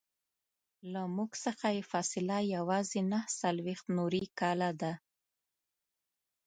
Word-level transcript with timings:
له 0.91 1.01
موږ 1.15 1.31
څخه 1.45 1.67
یې 1.75 1.83
فاصله 1.91 2.37
یوازې 2.55 3.01
نهه 3.11 3.27
څلویښت 3.39 3.85
نوري 3.97 4.23
کاله 4.39 4.69
ده. 4.81 4.93